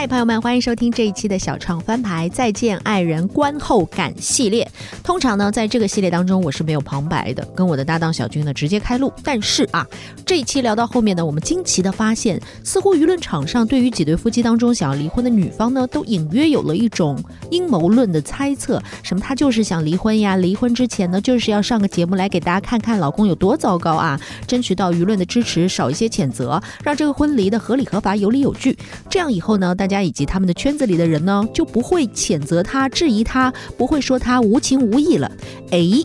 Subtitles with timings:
[0.00, 4.66] 嗨，朋友们，欢迎收听这一期的小创翻牌再见爱人观后感系列。
[5.02, 9.12] 通常呢，在这个系列当中，我是没有旁白的，跟我的搭档小军呢直接开录。
[9.22, 9.86] 但是啊，
[10.24, 28.78] 这一期聊到后面呢，我们惊奇的发现，似乎舆论场上对于几对夫妻当中想要离婚的女方呢，都隐约有了一种阴谋论的猜测，什么她就是想离婚呀，离婚之前呢，就是要上个节目来给大家看看老公有多糟糕啊，争取到舆论的支持，少一些谴责，让这个婚离的合理合法、有理有据。
[29.10, 35.30] 这样以后呢，大家以及他们的圈子里的人呢，就不会谴责他、质疑他，不会说他无情无义了。
[35.72, 36.02] 哎。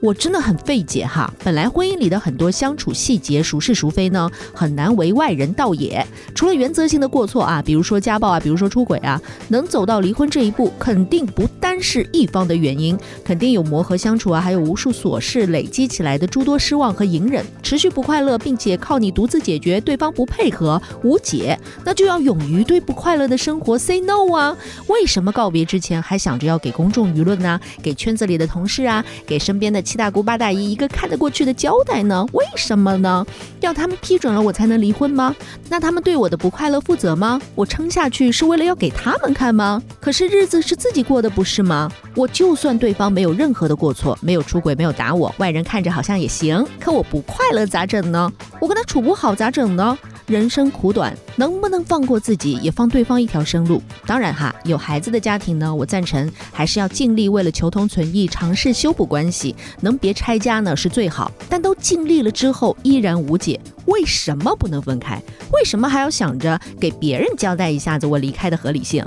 [0.00, 6.06] 我真的很费解哈，本来婚姻里的很多相处细节孰是孰非呢，很难为外人道也。
[6.34, 24.56] 除了原则性的过错啊，比如说家暴啊，比如说出轨啊，能走到离婚这一步，肯定不单是一方的原因，肯定有磨合相处啊，还有无数琐事累积起来的诸多失望和隐忍，持续不快乐，并且靠你独自解决，对方不配合无解，那就要勇于对不快乐的生活 say no 啊！
[24.86, 27.58] 为什么告别之前还想着要给公众舆论呢？
[27.82, 29.82] 给圈子里的同事啊，给身边的。
[29.88, 32.26] 七大姑八大姨一个看得过去的交代呢？
[32.34, 33.26] 为什么呢？
[33.60, 35.34] 要他们批准了我才能离婚吗？
[35.66, 37.40] 那他们对我的不快乐负责吗？
[37.54, 39.82] 我撑下去是为了要给他们看吗？
[39.98, 41.90] 可是日子是自己过的不是吗？
[42.14, 48.30] 我就算对方没有任何的过错，没有出轨，没有打我，外人看着好像也行，可我不快乐咋整呢？
[48.60, 49.96] 我跟他处不好咋整呢？
[50.28, 53.82] 人生苦短，能不能放过自己，也放对方一条生路？
[54.06, 61.32] 当然哈，有孩子的家庭呢，我赞成还是要尽力为了求同存异，尝试修补关系，能别拆家呢是最好。
[61.48, 65.18] 但都尽力了之后依然无解，为什么不能分开？
[65.50, 69.02] 为什么还要想着给别人交代一下子我离开的合理性？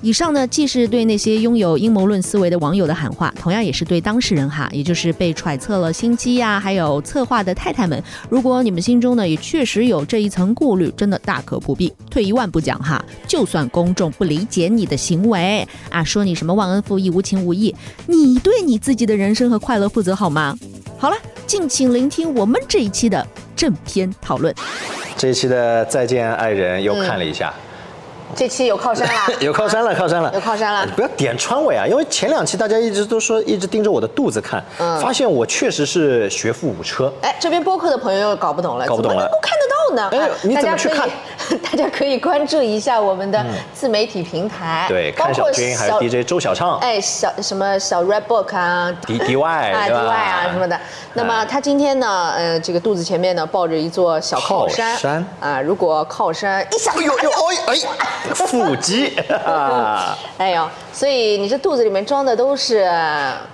[0.00, 8.02] 以上呢，既是对那些拥有阴谋论思维的网友的喊话，同样也是对当事人哈，也就是被揣测了心机呀，还有策划的太太们。
[8.28, 11.90] 如果你们心中呢也确实有这一层顾虑，真的大可不必。
[12.10, 17.74] 退一万步讲哈，就算公众不理解你的行为啊，说你什么忘恩负义、无情无义，
[18.06, 20.54] 你对你自己的人生和快乐负责好吗？
[20.98, 21.16] 好了，
[21.46, 23.26] 敬请聆听我们这一期的
[23.56, 24.54] 正片讨论。
[25.16, 27.54] 这一期的再见爱人又看了一下。
[28.36, 30.86] 这期有靠山了， 有靠山了，靠山了，有靠山了。
[30.94, 34.62] 不要点川尾啊，因为前两期大家一直都说，一直盯着我的肚子看，
[35.00, 37.12] 发现我确实是学富五车。
[37.22, 40.26] 哎，这边播客的朋友又搞不懂了，搞不懂了，能够看得到呢？
[40.26, 41.08] 哎，你怎么去看？
[41.62, 50.78] 大家可以关注一下我们的自媒体平台，对，看小军还有 DJ 周小畅，哎，小什么小 Red Book 啊，D D Y 啊 D Y 啊什么的。
[51.14, 57.30] 那么他今天呢，呃，这个肚子前面呢抱着一座小靠山，啊，如果靠山一下，哎呦呦，
[57.66, 57.74] 哎
[58.28, 59.12] 哎，腹肌，
[60.38, 62.78] 哎呦，所以你这肚子里面装的都是，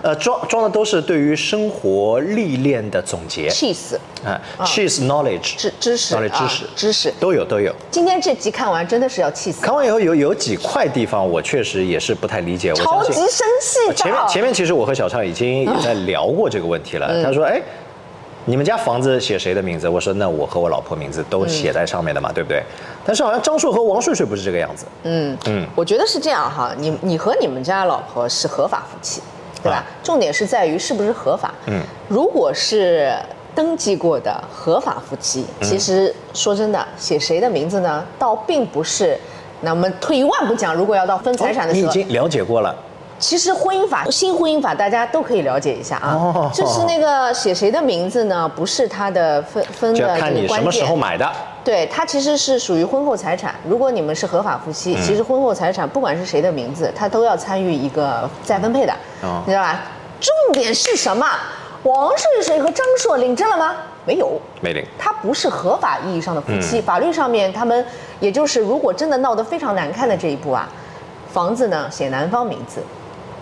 [0.02, 7.14] 呃，装装的都是对于生活历练的总结，cheese，啊，cheese knowledge，知知识，knowledge 知识，知识。
[7.20, 7.74] 都有都有。
[7.90, 9.60] 今天这集看完真的是要气死！
[9.62, 12.70] 看完以后有有几块地方我确实也是不太理解。
[12.70, 13.94] 我超级生气！
[13.94, 17.22] 前面前面其实我和小畅已经也在聊过这个问题了。
[17.22, 17.60] 他说：“哎，
[18.44, 22.62] 你们家房子写谁的名字？”我说：“那我和我老婆名字都写在上面的嘛，对不对？”
[23.04, 24.86] 但是好像张硕和王睡睡不是这个样子。
[25.02, 29.20] 嗯嗯，我觉得是这样哈，你你和你们家老婆是合法夫妻，
[29.62, 29.84] 对吧？
[30.02, 31.52] 重点是在于是不是合法。
[31.66, 33.12] 嗯，如果是。
[33.54, 38.04] 登记过的合法夫妻，其实说真的，写谁的名字呢？
[38.18, 39.18] 倒并不是。
[39.60, 42.74] 那我们退一万步讲，如果要到分财产的时候，你已经了解过了。
[43.18, 46.50] 其实婚姻法、新婚姻法，大家都可以了解一下啊。
[46.54, 48.50] 就是那个写谁的名字呢？
[48.56, 51.30] 不是他的分分的这个看你什么时候买的。
[51.62, 53.54] 对，它其实是属于婚后财产。
[53.68, 58.94] 如果你们是合法夫妻，其实婚后财产不管是谁的名字，他都要参与一个再分配的，
[59.44, 59.82] 你知道吧？
[60.18, 61.26] 重点是什么？
[61.82, 63.76] 王睡睡和张硕领证了吗？
[64.06, 64.84] 没有，没领。
[64.98, 67.84] 他不是合法意义上的夫妻，法律上面他们，
[68.18, 70.68] 也就是如果真的闹得非常难看的这一步啊，
[71.32, 72.82] 房子呢写男方名字，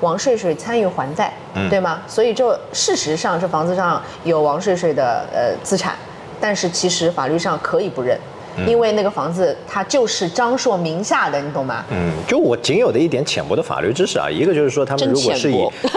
[0.01, 1.33] 王睡睡参与还债，
[1.69, 2.01] 对吗？
[2.07, 5.97] 所以就事实上这房子上有王睡睡的呃资产，
[6.41, 8.19] 但是其实法律上可以不认。
[8.67, 11.85] 因为那个房子它就是张硕名下的，你懂吗？
[11.91, 15.57] 嗯，就我仅有的一点浅薄的法律知识啊，一个就是说他们如果是以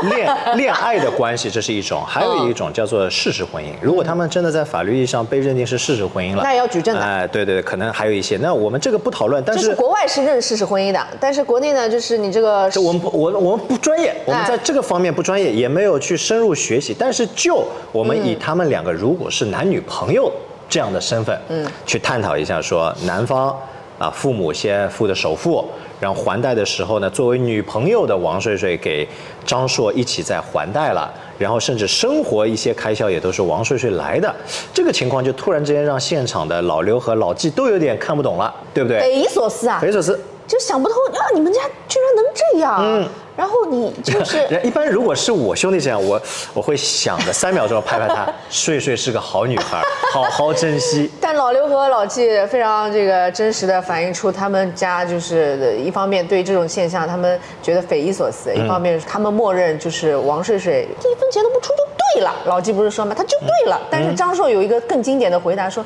[0.10, 3.68] 恋 恋爱的关系，这是一种；还有一种叫做事实婚姻。
[3.82, 7.02] 如果他们真的在法律意义上被认定是事实婚姻了，那也要举证的。
[7.02, 8.38] 哎，对对，可能还有一些。
[8.38, 16.96] 那我们这个不讨论，但是国外是认事实婚姻的，但是国内呢，就是你这个，我们不，我我们不专业，我们在这个方面不专业，也没有去深入学习。
[16.98, 20.32] 但是就我们以他们两个如果是男女朋友。
[20.72, 23.54] 这样的身份，嗯，去探讨一下，说男方
[24.00, 25.66] 啊，父母先付的首付，
[26.00, 29.06] 然后还贷的时候呢，作为女朋友的王睡睡给
[29.46, 34.34] 张硕一起在还贷了，然后甚至生活一些开销也都是王睡睡来的，
[34.74, 39.02] 这个情况就突然之间让现场的老刘和老纪都有点看不懂了，对不对？
[39.02, 39.78] 匪夷所思啊！
[39.82, 40.18] 匪夷所思。
[40.48, 42.80] 就想不通啊，你们家居然能这样。
[42.82, 43.08] 嗯。
[43.36, 46.22] 然后你就是， 一般如果是我兄弟这样，我
[46.54, 49.82] 我会想着三秒钟拍拍他， 睡睡是个好女孩，
[50.14, 51.10] 好好珍惜。
[51.22, 61.84] 但老刘和老纪非常这个真实的反映出他们家就是一方面对这种现象他们觉得匪夷所思，一方面他们默认就是王睡睡一分钱都不出就
[62.16, 62.36] 对了。
[62.46, 63.16] 老纪不是说吗？
[63.18, 63.80] 他就对了。
[63.90, 65.84] 但是张硕有一个更经典的回答说，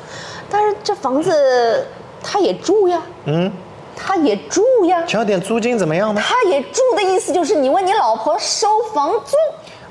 [0.50, 1.86] 但是这房子
[2.22, 3.00] 他也住呀。
[3.26, 3.52] 嗯。
[3.96, 6.20] 他也住呀，交点租金怎么样呢？
[6.22, 9.34] 他也住的意思就是你问你老婆收房租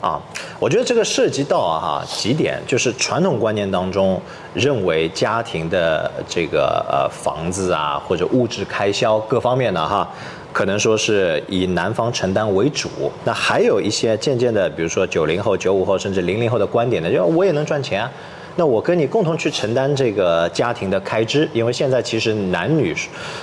[0.05, 0.21] 啊。
[0.59, 4.21] 我觉得这个涉及到啊哈几点，就是传统观念当中
[4.53, 10.07] 认为家庭的这个呃房子啊或者物质开销各方面的哈，
[10.53, 12.89] 可能说是以男方承担为主。
[13.25, 18.11] 那还有一些渐渐的，比如说九零后、九五后甚至零零后的观点呢，就我也能赚钱啊。
[18.55, 22.95] 那我跟你共同去承担这个家庭的开支，因为现在其实男女，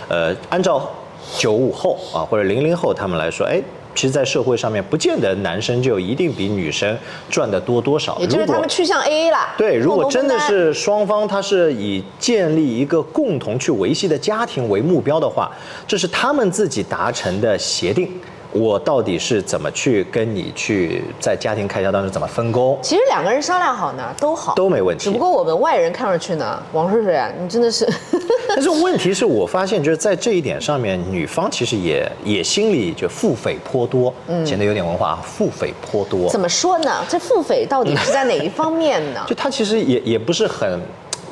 [0.09, 0.88] 呃，按照
[1.37, 3.61] 九五后啊或者零零后他们来说，哎，
[3.94, 6.97] 其实，在社会上面不见得男生就一定比女生
[7.29, 8.17] 赚的多多少。
[8.19, 9.38] 也就是他们趋向 A A 了。
[9.59, 15.50] 对，如果真的是双方他是以建立一个共同去维系的家庭为目标的话，
[15.87, 18.11] 这是他们自己达成的协定。
[18.52, 22.78] 我到底是怎么去跟你去在家庭开销当中怎么分工？
[22.82, 25.04] 其实两个人商量好呢，都好，都没问题。
[25.04, 27.88] 只不过我们外人看上去呢，王睡睡啊，你真的是。
[28.49, 36.28] 但是问题是我发现就是在这一点上面，女方其实也也心里就腹诽颇多，嗯，显得有点文化，腹诽颇多。
[36.31, 37.02] 怎么说呢？
[37.08, 39.20] 这腹诽到底是在哪一方面呢？
[39.28, 40.78] 就他其实也也不是很。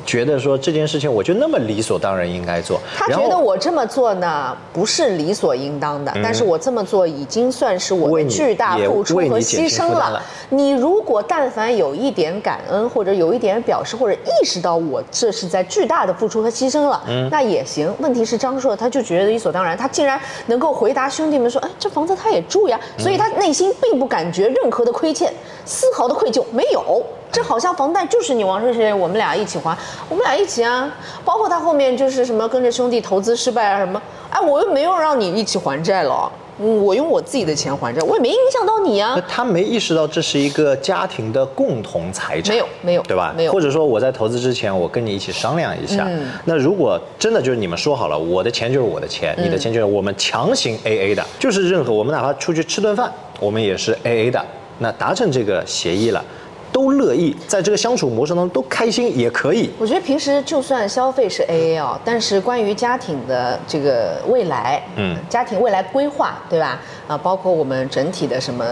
[0.05, 2.79] 觉得说这件事情，我就那么理所当然应该做。
[2.95, 10.21] 他觉得我这么做呢，不是理所应当的，但是我这么做已经算是我的巨大付出和牺牲了。
[10.49, 17.93] 你如果但凡有一点感恩，或者有一点表示，或者意识到我这是在巨大的付出和牺牲了，那也行。
[17.99, 25.33] 问题是张硕他就觉得理所当然，他竟然能够回答兄弟们说：“哎，这房子他也住呀。”所以他内心并不感觉任何的亏欠，
[25.65, 27.01] 丝毫的愧疚没有。
[27.31, 29.77] 这好像房贷就是你王睡睡，我们俩一起还，
[30.09, 30.91] 我们俩一起啊。
[31.23, 39.17] 包括他后面就是什么跟着兄弟投资失败啊什么，哎，我又没有让你一起还债了，我用我自己的钱还债，我也没影响到你啊。
[39.29, 43.33] 他没意识到这是一个家庭的共同财产，没有没有，对吧？
[43.35, 43.51] 没有。
[43.51, 46.05] 或者说我在投资之前，我跟你一起商量一下。
[46.43, 54.43] 那如果真的就是你们说好了，我的钱就是我的钱，你的钱就是我们强行 A A 的，就是任何我们哪怕出去吃顿饭，我们也是 A A 的。
[54.79, 56.23] 那达成这个协议了。
[56.71, 59.69] 都乐意在这个相处模式当中都开心也可以。
[59.77, 66.79] 我觉得平时就算消费是 A A 哦，但是关于家庭的这个未来，嗯，家庭未来规划，对吧？
[67.07, 68.65] 啊，包括我们整体的什么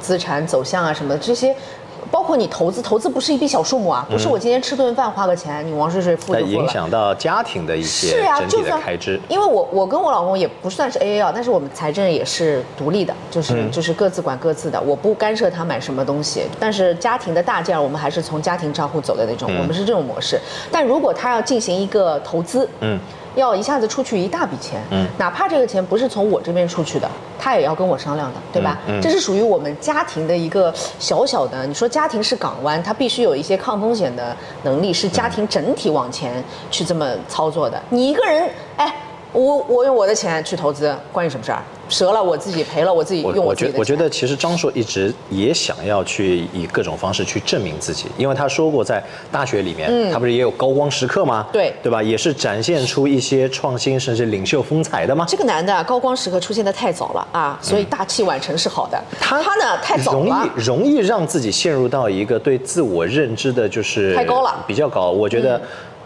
[0.00, 1.54] 资产走向啊，什么这些。
[2.10, 6.50] 包括你投资，投资不是一笔小数目啊，不是我今天吃顿饭花个钱，你王睡睡付就付了。
[6.50, 9.20] 影响到家庭的一些整体的开支。
[9.28, 16.42] 因为我我跟我老公也不算是 A A 啊，但是我们财政也是独立的，就是就是各自管各自的，我不干涉他买什么东西。
[16.58, 20.40] 但是家庭的大件我们还是从家庭账户走的那种，我们是这种模式。
[20.70, 22.98] 但如果他要进行一个投资，嗯。
[23.38, 27.08] 要一下子出去一大笔钱，嗯，哪怕这个钱不是从我这边出去的，
[27.38, 28.78] 他也要跟我商量的，对吧？
[28.86, 31.64] 嗯，这是属于我们家庭的一个小小的。
[31.66, 37.80] 你说家庭是港湾，它必须有一些抗风险的能力，是家庭整体往前去这么操作的。
[37.90, 38.92] 你一个人，哎，
[39.32, 41.62] 我我用我的钱去投资，关你什么事儿？
[41.88, 51.46] 折了我自己，赔了我自己，用我自己我觉得其实张硕一直也想要去以各种方式去证明自己，因为他说过在大学里面，他不是也有高光时刻吗？
[51.50, 52.02] 对，对吧？
[52.02, 55.24] 也是展现出一些创新甚至领袖风采的吗？
[55.26, 59.02] 这个男的高光时刻出现的太早了啊，所以大器晚成是好的。
[59.18, 65.10] 他他呢太早了，容易容易让自己陷入到一个对自我认知的就是太高了，比较高。
[65.10, 65.60] 我觉得。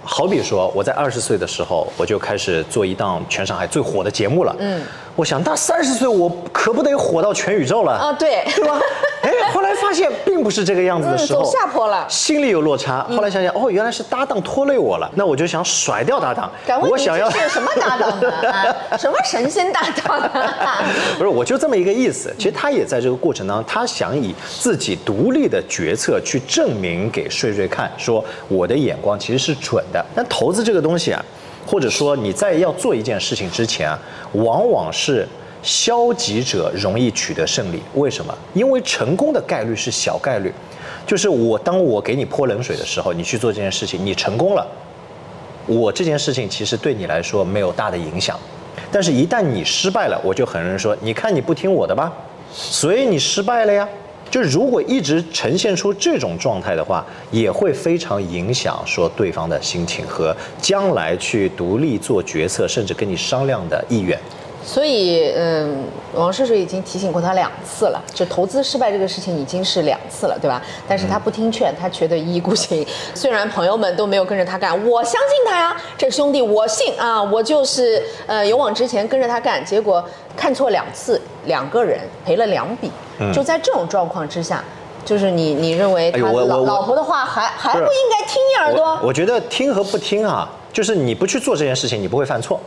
[0.05, 4.55] 好比说，我在二十岁的时候，我就开始做一档全上海最火的节目了。
[4.59, 4.83] 嗯，
[5.15, 8.13] 我想，那三十岁我可不得火到全宇宙了啊？
[8.13, 8.81] 对，对吧？
[9.41, 13.03] 哎， 后来发现并不是这个样子的时候，走下坡了，心里有落差。
[13.11, 16.51] 后来想想，哦，原来是搭档拖累我了，那我就想甩掉搭档。
[16.83, 18.33] 我想要什么搭档呢？
[18.99, 20.31] 什么神仙搭档？
[21.19, 22.35] 不是，我就这么一个意思。
[22.39, 30.05] 其实他也在这个过程当中，他想以自己独立的决策去证明给睡睡看，说我的眼光其实是准的。
[30.15, 31.25] 但投资这个东西啊，
[31.67, 33.99] 或者说你在要做一件事情之前啊，
[34.33, 35.27] 往往是。
[35.62, 38.37] 消极者容易取得胜利，为什么？
[38.52, 40.52] 因为成功的概率是小概率，
[41.07, 44.66] 就是我当我给你泼冷水的时候，你去做这件事情，你成功了，
[45.66, 48.38] 我这件事情其实对你来说没有大的影响，
[48.90, 52.12] 但是一旦你失败了，我就很容易说，你看你不听我的吧，
[52.52, 53.88] 所以你失败了呀。
[54.31, 64.19] 就如果一直呈现出这种状态的话，也会非常影响说对方的心情和将来去独立做决策，甚至跟你商量的意愿。
[64.64, 70.62] 所以，嗯，王叔叔已经提醒过他两次了，就投资失败这个事情已经是两次了，对吧？
[70.88, 72.87] 但是他不听劝，他觉得一意孤行。
[73.14, 79.64] 虽然朋友们都没有跟着他干，我相信他呀，这兄弟我信啊，我就是呃勇往直前跟着他干。
[79.64, 80.04] 结果
[80.37, 82.90] 看错两次，两个人赔了两笔。
[83.33, 84.64] 就在这种状况之下，
[85.04, 88.99] 就是你你认为他老老婆的话还还不应该听你耳朵？
[89.02, 92.61] 我觉得听和不听啊，就是你不去做这件事情，你不会犯错。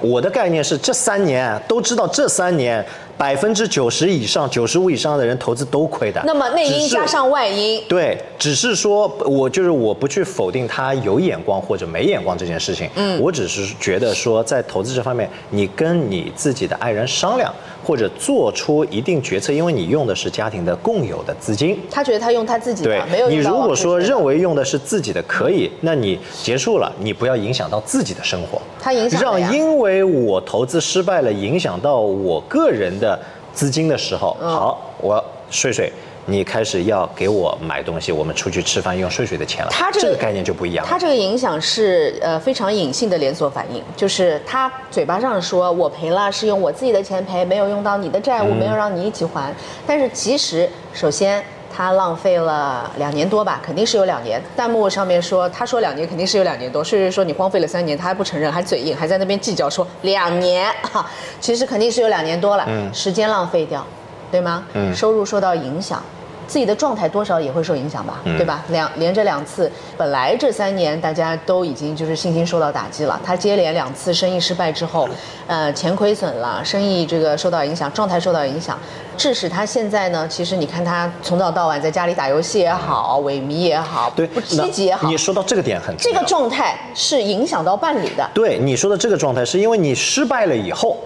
[0.00, 2.84] 我的概念是，这三年都知道，这三年
[3.16, 6.22] 百分之九十以上、九十五以上的人投资都亏的。
[6.24, 12.88] 那么内因加上外因，对，只是说我就是我不去否定他有眼光或者没眼光这件事情。
[12.94, 17.52] 嗯，我只是觉得说，在投资这方面，你跟你自己的爱人商量。
[17.88, 21.80] 或者做出一定决策，因为你用的是家庭的共有的资金。
[21.90, 28.60] 他觉得他用他自己的，没有你如果说认为用的是自己的可以，那你结束了，你不要影响到自己的生活。
[28.78, 33.18] 他影响让因为我投资失败了，影响到我个人的
[33.54, 35.90] 资金的时候，好，我睡睡。
[36.30, 39.70] 你开始要给我买东西，我们出去吃饭用税税的钱了。
[39.72, 40.84] 他这个概念就不一样。
[40.86, 49.50] 他这个影响是呃非常隐性的连锁反应，就是他嘴巴上说我赔了是用我自己的钱赔，没有用到你的债务，没有让你一起还。
[49.86, 51.42] 但是其实首先
[51.74, 54.38] 他浪费了两年多吧，肯定是有两年。
[54.54, 61.08] 弹幕上面说他说两年肯定是有两年多，税税说你荒废了三年，他还不承认，还嘴硬，还在那边计较说两年哈，
[61.40, 63.82] 其实肯定是有两年多了，嗯时间浪费掉，
[64.30, 64.62] 对吗？
[64.74, 66.02] 嗯，收入受到影响。
[66.48, 68.64] 自己的状态多少也会受影响吧，对吧？
[68.70, 73.20] 两连着两次，本来这三年大家都已经就是信心受到打击了。
[73.22, 75.06] 他接连两次生意失败之后，
[75.46, 78.78] 呃，钱亏损了，生意这个受到影响，状态受到影响，
[79.16, 85.06] 致使他现在呢，其实你看他从早到晚在家里打游戏也好，萎靡也好，对，不积极也好。
[85.06, 88.26] 你说到这个点很，这个状态是影响到伴侣的。
[88.32, 90.96] 对你说的这个状态，是因为你失败了以后。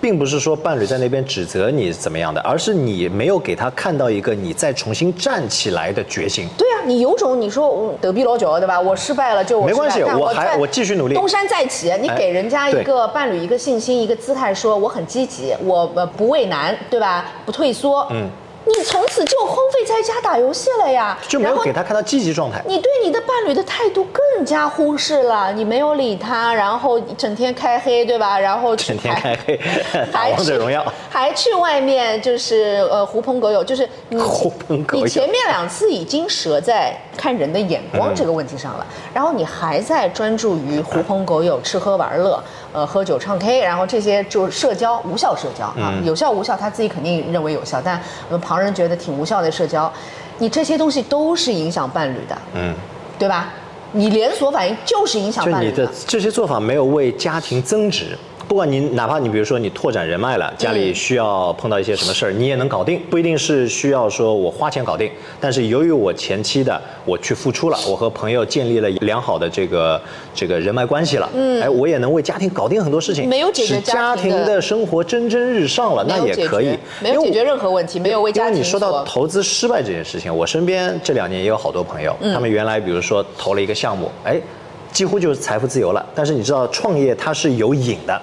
[0.00, 6.48] 并不是说伴侣在那边指责你怎么样的，而是你没有给他看到一个你再重新站起来的决心。
[6.56, 8.80] 对啊，你有种你说我得必老九对吧？
[8.80, 11.92] 我失败了就没关系，我还我继续努力，东山再起。
[12.00, 17.26] 你给人家一个伴侣一个信心，一个姿态，说我很积极，我呃不畏难，对吧？
[17.44, 18.06] 不退缩。
[18.10, 18.28] 嗯。
[18.76, 22.62] 你从此就荒废在家打游戏了呀，就没有给他看到积极状态。
[22.66, 28.38] 你对你的伴侣的态度更加忽视了，你没有理他，然后整天开黑，对吧？
[28.38, 29.58] 然后整天开黑，
[30.12, 35.04] 还王者荣耀，还去外面就是呃狐朋狗友，就是你狐朋狗友。
[35.04, 42.42] 你前面两次已经折在看人的眼光这个问题上了，然后你还在专注于狐朋狗友吃喝玩乐。
[42.70, 47.98] 呃，喝酒唱 K，然后这些就是社交，无效社交啊，有效无效，他自己肯定认为有效，但
[48.28, 49.92] 我们旁人觉得挺无效的社交，
[50.38, 52.74] 你这些东西都是影响伴侣的，嗯，
[53.18, 53.52] 对吧？
[53.92, 55.70] 你连锁反应就是影响伴侣。
[55.70, 58.18] 就你的这些做法没有为家庭增值。
[58.48, 65.10] 不管你哪怕你比如说你拓展人脉了，家里需要碰到一些什么事儿，你也能搞定，不一定是需要说我花钱搞定。
[65.38, 70.00] 但是由于我前期的我去付出了，我和朋友建立了良好的这个
[70.34, 78.54] 这个人脉关系了，嗯，哎，我也能为家庭搞定很多事情，没有解决家庭的生活蒸蒸日上了，那也可以，没有解决任何问题，没有为家庭。
[78.54, 84.40] 因为你说到投资失败这件事情，我身边这两年也有好多朋友，他们原来比如说投了一个项目，哎，
[84.90, 86.02] 几乎就是财富自由了。
[86.14, 88.18] 但是你知道创业它是有瘾的。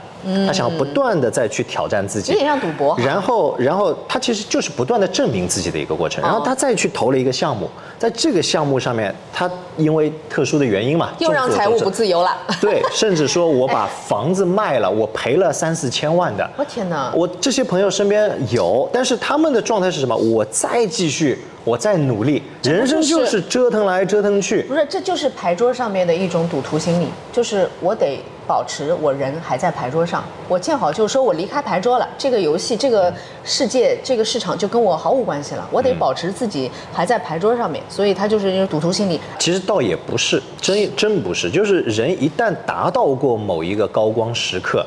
[0.48, 2.98] 他想要不断的再去挑战自己，有点像赌博。
[3.00, 6.24] 然后，然后他其实就是不断的证明自己的一个过程。
[6.24, 12.36] 然后他再去投了一个项目，在这个项目上面，他因为特殊的原因嘛，又让财务不自由了。
[12.60, 16.50] 对，甚至说我把房子卖了，我赔了三四千万的。
[16.58, 17.12] 我天哪！
[17.16, 20.16] 我这些朋友身边有，但是他们的状态是什么？
[20.16, 24.64] 我再继续，我再努力，人生就是折腾来折腾去。
[24.64, 28.20] 不是，这就是牌桌上面的一种赌徒心理，就是我得。
[28.48, 35.68] 保持我人还在牌桌上，我见好就收，我离开牌桌了，这个游戏、这个世界、这个市场就跟我毫无关系了。
[35.72, 39.20] 我得保持自己还在牌桌上面，所以他就是一种赌徒心理。
[39.40, 44.86] 其实倒也不是，真真不是，就是人一旦达到过某一个高光时刻。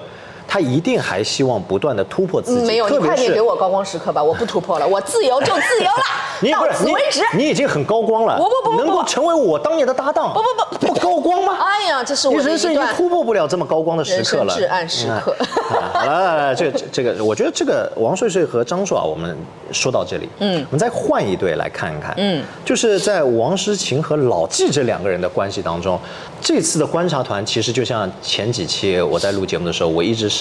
[0.48, 2.66] 他一定还希望不断的突破自己。
[2.66, 4.22] 没有，你快点给我高光时刻吧！
[4.22, 7.22] 我不突破了，我自由就自由了， 到此为止。
[7.34, 10.32] 你已经很高光了，不不不，能够成为我当年的搭档。
[10.32, 11.58] 不不不，不高光吗？
[11.60, 14.54] 哎呀，这是我人生已经突破不了这么高光的时刻了。
[14.56, 15.36] 至暗时刻。
[15.68, 19.36] 好了，这个这个，我觉得这个王睡睡和张硕啊，我们
[19.70, 25.98] 说到这里，嗯，我们再换一对来看一看，嗯，就是在王诗晴和老纪这两个人的关系当中，
[26.40, 30.37] 这次的观察团其实就像前几期我在录节目的时候，我一直是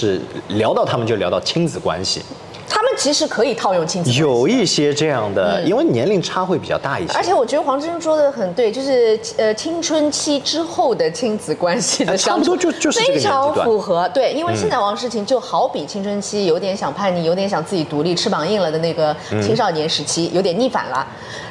[0.48, 0.78] 聊。
[0.78, 2.22] 到他们就聊到亲子关系，
[2.68, 4.12] 他们其实可以套用亲子。
[4.12, 7.12] 有一些这样的，因为年龄差会比较大一些。
[7.14, 14.08] 而且我觉得黄志忠说的很对，就是呃青春期之后的亲子关系的差不多就就是非常符合。
[14.10, 21.04] 对，因为现在王诗晴就好比青春期有点想叛逆，有点想自己独立，翅膀硬了的那个青少年时期，有点逆反了。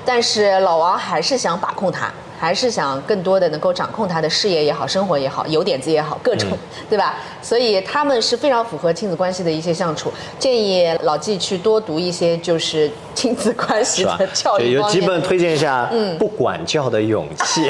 [0.05, 2.09] 但是老王还是想把控他。
[2.39, 6.49] 还是想更多的能够掌控他的事业也好，生活也好，有点子也好，各种，
[6.89, 7.15] 对吧？
[7.41, 10.11] 所以他们是非常符合亲子关系的一些相处。
[10.37, 17.61] 建议老纪去多读一些就是亲子关系的教育有几本推荐一下，嗯，不管教的勇气，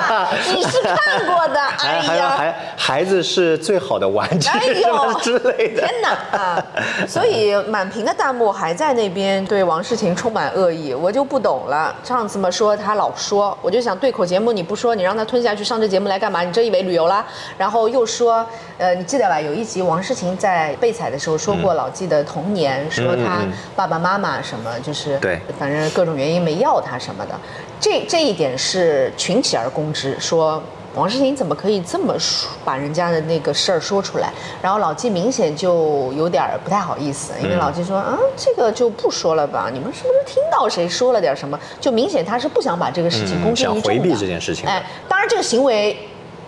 [0.54, 1.60] 你是看过的？
[1.84, 5.82] 哎呀，孩孩子是最好的玩具，哎呦之类的。
[5.82, 6.64] 天哪啊！
[7.06, 11.94] 所以满屏的弹幕还在那边对王诗晴充满恶意，我就不懂了。
[12.02, 14.05] 上次嘛说他老说，我就想对。
[14.06, 16.40] 对口节目你不说，你让他吞下去上这节目来干嘛？
[16.44, 17.26] 你真以为旅游啦？
[17.58, 18.46] 然后又说，
[18.78, 19.40] 呃，你记得吧？
[19.40, 23.40] 有一集王诗晴在被采的时候说过老纪的童年，说他
[23.74, 27.34] 爸爸妈妈什么就是对，反正各种原因没要他什么的。
[27.80, 30.62] 这这一点是群起而攻之，说。
[30.96, 34.32] 王诗晴怎么可以这么说把人家的那个事儿说出来？
[34.62, 39.68] 然后老纪明显就有点不太好意思，因为老纪说啊，这个就不说了吧。
[39.70, 41.60] 你们是不是听到谁说了点什么？
[41.78, 43.82] 就明显他是不想把这个事情公之于众的。
[43.82, 44.66] 想回避这件事情。
[44.66, 45.96] 哎，当然这个行为。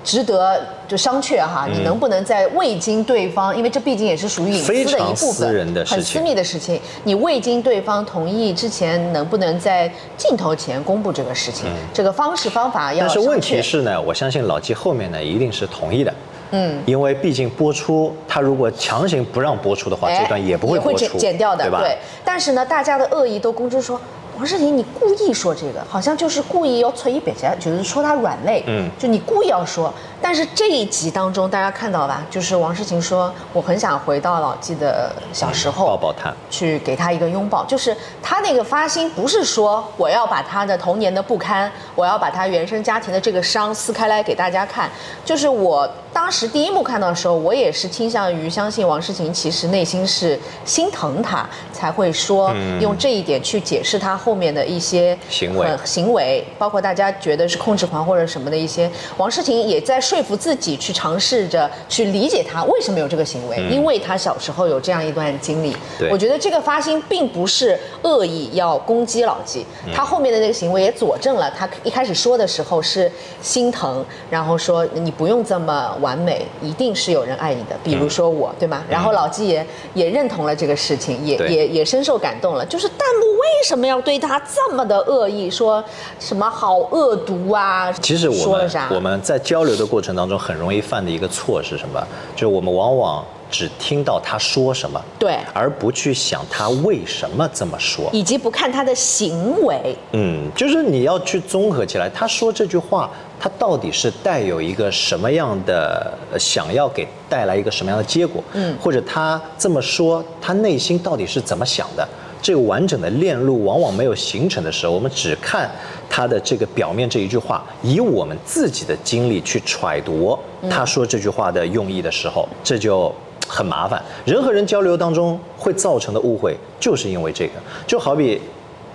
[0.04, 11.66] 值得就商榷哈，你能不能在未经对方，因为这毕竟也是属于隐私的一部分，很私密的事情，你未经对方同意之前，能不能在镜头前公布这个事情？
[11.92, 13.00] 这个方式方法要。
[13.00, 16.14] 但是问题是呢，我相信老纪后面呢一定是同意的，
[16.52, 21.80] 嗯，因为毕竟播出，他如果强行不让播出的话，这段也不会播出，剪掉的，对吧？
[21.80, 21.98] 对。
[22.24, 24.00] 但是呢，大家的恶意都公之说。
[24.38, 29.92] 王诗婷，你故意说这个，好像就是故意要催一别下，就是说他软肋，嗯，就你故意要说。
[30.22, 37.64] 但是这一集当中，大家看到吧，就是王诗晴说，我很想回到老纪的小时候，抱抱他，去给他一个拥抱。
[37.64, 44.88] 就是他那个发心，不是说我要把他的童年的不堪，我要把他原生家庭的这个伤撕开来给大家看。
[45.24, 58.90] 就是我当时第一幕看到的时候，我也是倾向于相信王诗晴其实内心是心疼他，才会说用这一点去解释他后面的一些行为，行为，包括大家觉得是控制狂或者什么的一些。
[59.16, 60.00] 王诗晴也在。
[60.08, 65.76] 说服自己去尝试着去理解他为什么有这个行为，因为他小时候有这样一段经历。
[66.10, 78.82] 我觉得这个发心并不是恶意要攻击老纪，他后面的那个行为也佐证了他一开始说的时候是心疼，然后说你不用这么完美，一定是有人爱你的，比如说我，对吗？
[78.88, 82.64] 然后老纪也也认同了这个事情，也也也深受感动了。
[82.64, 85.84] 就是弹幕为什么要对他这么的恶意，说
[86.18, 87.92] 什么好恶毒啊？
[88.00, 89.98] 其实我们我们在交流的过。
[89.98, 92.00] 过程当中很容易犯的一个错是什么？
[92.36, 99.96] 就是我们往往只听到他说什么，对，而不去想他为什么这么说，以及不看他的行为。
[100.12, 108.42] 嗯，就是你要去综合起来，他说这句话，他到底是带有一个什么样的想要给带来一个什么样的结果？
[108.52, 112.06] 嗯，或者他这么说，他内心到底是怎么想的？
[112.40, 115.68] 这个完整的链路往往没有形成的时候，我们只看
[116.08, 120.38] 他的这个表面这一句话，以我们自己的经历去揣度
[120.70, 123.12] 他说这句话的用意的时候，这就
[123.46, 124.02] 很麻烦。
[124.24, 127.52] 人和人交流当中会造成的误会，就是因为这个。
[127.86, 128.40] 就好比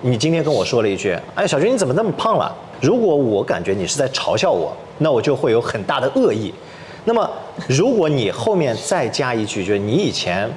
[0.01, 6.53] 你今天跟我说了一句：“哎，小军你怎么那么胖了？”如果我感觉你是在嘲笑我，那我就会有很大的恶意。
[7.05, 7.29] 那么
[7.67, 10.49] 如果你后面再加一句，就是你以前。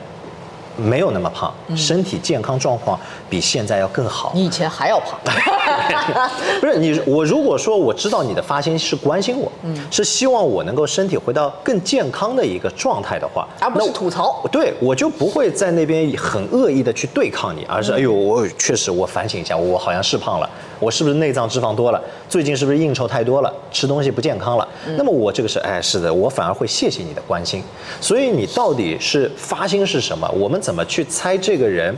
[0.77, 4.33] 没有那么胖，身体健康状况比现在要更好。
[4.35, 5.19] 你以前还要胖？
[6.61, 14.43] 不是你，我如果说我知道你的发心是关心我，嗯是希望我能够身体回到更健康的一个状态的话，而不是吐槽。
[14.53, 20.49] 对，我就不会在那边很恶意的去对抗你，而是哎呦，我确实我反省一下，我好像是胖了，
[20.81, 22.03] 我是不是内脏脂肪多了？
[22.29, 24.69] 最近是不是应酬太多了，吃东西不健康了？
[24.99, 27.63] 那么我这个是哎，是的，我反而会谢谢你的关心。
[28.01, 30.29] 所以你到底是发心是什么？
[30.37, 30.61] 我们。
[30.67, 31.97] 怎么去猜这个人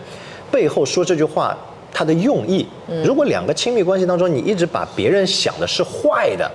[0.50, 1.56] 背后说这句话
[1.90, 2.66] 他的用意？
[3.02, 6.50] 如果两个亲密关系当中，你一直把别人想的是坏的，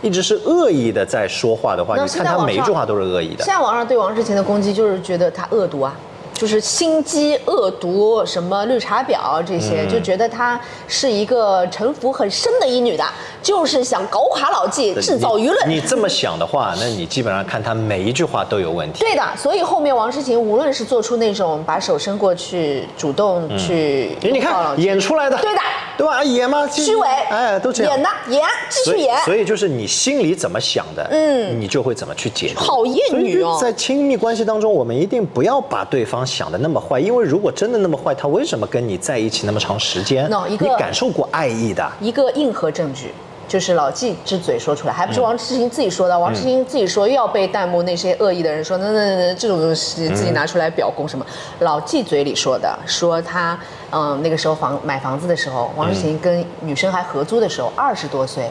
[0.00, 3.42] 一直是恶意的在说话的话，你看他每一句话都是恶意的。
[3.42, 5.96] 现在网上对王志勤的攻击就是觉得他恶毒啊。
[6.36, 13.02] 就是心机恶毒，什么绿茶婊这些，就觉得她是一个城府很深的一女的，
[13.42, 15.56] 就是想搞垮老纪，制造舆论。
[15.66, 19.00] 你这么想的话，那你基本上看她每一句话都有问题。
[19.00, 25.60] 对的，所以后面王诗晴无论是做出那种把手伸过去，主动去，你看演出来的，对的，
[25.96, 26.22] 对吧？
[26.22, 26.68] 演吗？
[26.70, 29.16] 虚伪，哎，都这样演的，演，继续演。
[29.24, 32.60] 所以就是你心里怎么想的，嗯，你就会怎么去解读。
[32.60, 36.25] 好厌女哦，在亲密关系当中，我们一定不要把对方。
[36.26, 40.28] 方想的那么坏，因为如果真的那么坏，他为什么跟你在一起那么长时间？
[40.48, 43.12] 你感受过爱意的一个硬核证据。
[43.48, 46.18] 就是老纪之嘴说出来，还不是王志清自己说的。
[46.18, 51.24] 王志清自己说，又要被弹幕那些恶意的人说，那那那这种东西自己拿出来表功什么？
[51.60, 53.56] 老纪嘴里说的，说他
[53.92, 58.50] 嗯那个时候房买房子的时候，王志清跟女生还合租的时候，二十多岁，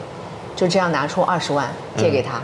[0.56, 2.40] 就这样拿出二十万借给他。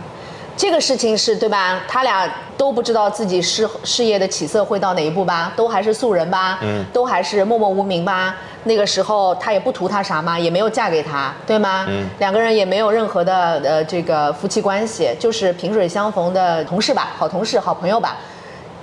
[0.54, 1.80] 这个事情是对吧？
[1.88, 2.30] 他俩
[2.62, 5.52] 都不知道自己事事业的起色会到哪一步吧？
[5.56, 6.60] 都还是素人吧？
[6.62, 8.36] 嗯，都还是默默无名吧？
[8.62, 11.86] 那个时候他也不图他啥嘛，也没有嫁给他，对吗？
[11.88, 18.16] 嗯，两个人也没有任何的呃这个夫妻关系，就是萍水相逢的同事吧，好同事、好朋友吧。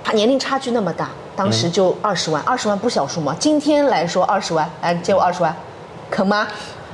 [0.04, 3.34] 他年龄差距那么大，当时就二十万，二十万不小数吗？
[3.40, 5.56] 今天来说二十万，来借我二十万，
[6.10, 6.46] 肯吗？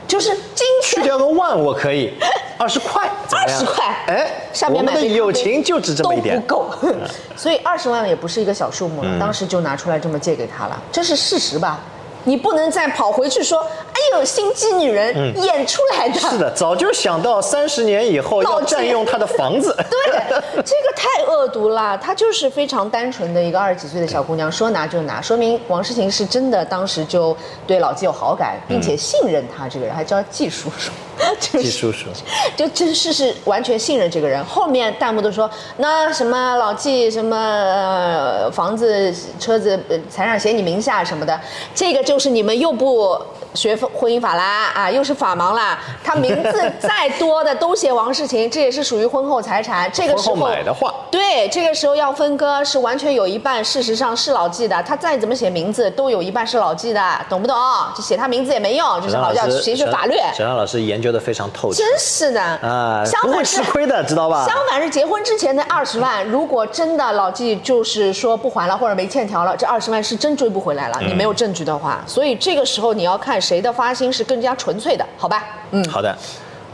[0.06, 2.14] 就是今去掉个万我可以，
[2.58, 4.30] 二十块，二十块，哎，
[4.70, 6.94] 我们的友情就值这么一点，都不够，
[7.36, 11.80] 所以二十万也不是一个小数目了，当时就拿出来这么借给他了，这是事实吧？
[12.24, 16.18] 你不能再跑回去说，哎呦，心机女人演出来的。
[16.18, 19.72] 是的，早就想到三十年以后要占用他的房子。
[19.88, 20.18] 对，
[20.64, 21.96] 这个太恶毒了。
[21.98, 30.90] 她就是非常单纯的一个二十几岁的小姑娘，说拿就拿，说明王诗晴是真的当时就对老纪有好感，并且信任他这个人，还叫纪叔叔。
[31.38, 32.06] 季叔叔，
[32.56, 34.44] 就真是是完全信任这个人。
[34.44, 41.40] 后面弹幕都说，那什么老季什么房子、车子、财产写你名下什么的，
[41.74, 43.20] 这个就是你们又不。
[43.56, 45.78] 学婚姻法啦啊，又是法盲啦。
[46.04, 49.90] 他名字 再多的都写王世晴，这也是属于婚后财产。
[49.90, 54.80] 这个时候买的话，对，这个时候要分割是完全有一半，事实上是老纪的。
[54.82, 57.56] 他再怎么写名字，都有一半是老纪的，懂不懂？
[57.96, 60.14] 就写他名字也没用，就是好像学学法律。
[60.34, 64.44] 沈阳老师研究的非常透彻，真是的啊，不会吃亏的，知道吧？
[64.46, 71.00] 相反是结婚之前的二十万，如果真的老纪就是说不还了或者没欠条了，这二十万是真追不回来了。
[71.00, 73.40] 你没有证据的话，所以这个时候你要看。
[73.46, 75.06] 谁的发心是更加纯粹的？
[75.16, 76.16] 好吧，嗯，好的。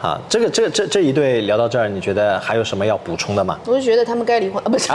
[0.02, 3.56] 啊，这个这这这一对聊到这儿，你觉得还有什么要补充的吗？
[3.64, 4.88] 我就觉得他们该离婚啊，不是？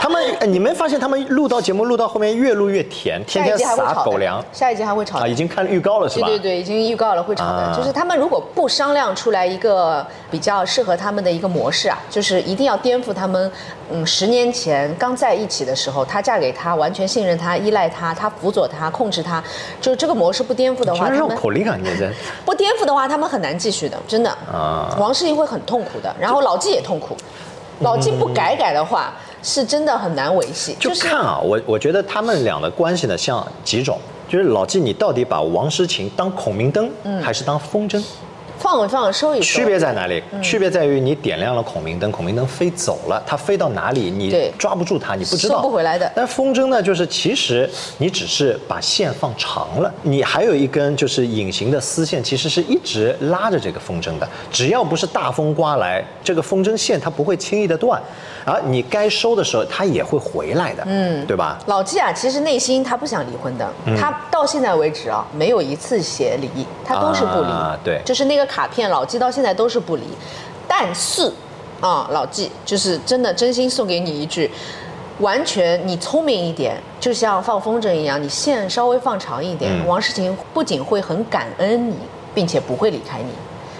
[0.00, 4.40] 他们你没发现他们录到节目录到后面越录越甜，天天撒狗粮。
[4.52, 5.26] 下一集还会吵啊？
[5.26, 6.28] 已经看预告了是吧？
[6.28, 7.74] 对对对，已经预告了会吵的。
[7.76, 13.50] 就是他们如果不商量出来一个比较适合他们的一个模式啊，就是一定要颠覆他们。
[13.90, 19.42] 嗯，十年前刚在一起的时候，她嫁给他，完全信任他，依赖他，他辅佐他，控制他，
[19.80, 22.06] 就是这个模式不颠覆的话，绕口令啊，你这
[22.44, 24.96] 不颠覆的话，他们很难继续的，真的啊。
[24.98, 27.16] 王世英会很痛苦的，然后老纪也痛苦，
[27.80, 29.12] 老纪不改改的话，
[29.42, 30.76] 是真的很难维系。
[30.80, 36.90] 就看啊，我我觉得他们俩的关系呢，像几种，就是老纪，你到底把王诗晴当孔明灯，
[37.22, 38.02] 还是当风筝？
[38.58, 39.58] 放一放，收一收。
[39.60, 40.22] 区别在哪里？
[40.42, 45.56] 区别在于你点亮了孔明灯，孔明灯飞走了，它飞到哪里你抓不住它，你不知道。
[45.56, 46.10] 收不回来的。
[46.14, 47.68] 但风筝呢，就是其实
[47.98, 54.28] 你只是把线放长了，你还有一根就是隐形的丝线，其实是一直拉着这个风筝的。
[54.50, 58.00] 只要不是大风刮来，这个风筝线它不会轻易的断。
[58.44, 61.58] 而你该收的时候，它也会回来的，嗯，对吧？
[61.66, 66.48] 老纪啊，其实内心他不想离婚的，他到现在为止啊，没有一次写离，
[66.82, 67.48] 他都是不离，
[67.84, 70.02] 对，就是那个卡片，老纪到现在都是不离。
[70.66, 71.32] 但是，
[71.80, 74.50] 啊，老纪就是真的真心送给你一句，
[75.20, 81.94] 完全你聪明一点，就像放风筝一样，你线稍微放长一点，王诗晴不仅会很感恩你，
[82.34, 83.30] 并且不会离开你。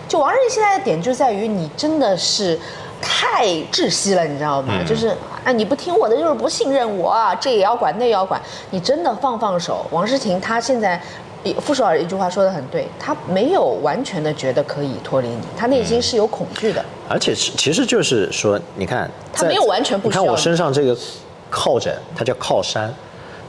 [0.07, 2.59] 就王诗晴现在的点就在于你真的是。
[3.01, 4.75] 太窒息了，你知道吗？
[4.85, 8.43] 就是啊，你不听我的，就是不信任我，这也要管，那也要管。
[8.71, 9.87] 你真的放放手。
[9.93, 11.01] 王诗晴她现在，
[11.61, 16.85] 傅首尔一句话说的很对，他没有完全的觉得可以脱离你，他内心是有恐惧的。
[17.09, 20.09] 而且是，其实就是说，你看，他没有完全不。
[20.09, 20.97] 你看我身上这个
[21.49, 22.93] 靠枕，它叫靠山。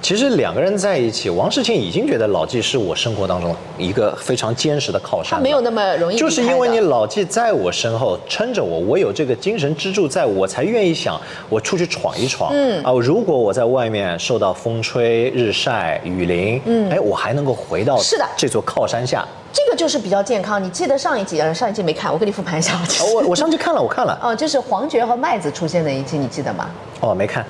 [0.01, 5.37] 其实两个人在一起，王世清已经觉得老纪是我生活当中一个非常坚实的靠山。
[5.37, 6.17] 他没有那么容易。
[6.17, 12.51] 就是因为你老纪在我身后撑着我，我有这个精神支柱，在我才愿意想我出去闯一闯。
[12.53, 19.25] 嗯啊，如果我在外面受到风吹日晒雨淋，嗯，哎，我还能够回到是的这座靠山下。
[19.51, 20.63] 这个就是比较健康。
[20.63, 22.79] 你记得上一集啊，上一集没看，我给你复盘一下。
[23.13, 24.17] 我我上去看了，我看了。
[24.23, 26.69] 哦，就是黄觉和麦子出现的一集，你记得吗？
[27.01, 27.45] 哦，没看。